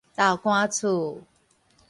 [0.15, 1.21] 豆干厝